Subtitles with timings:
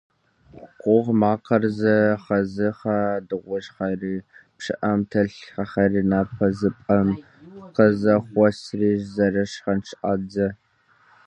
[0.81, 4.15] Къугъ макъыр зэхэзыха дыгъужьхэри,
[4.55, 7.09] пщыӀэм телъ хьэхэри напӀэзыпӀэм
[7.75, 10.47] къызэхуосри, зэрышхын щӀадзэ.